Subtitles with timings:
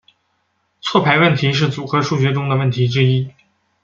[0.81, 3.29] 错排问题是组合数学中的问题之一。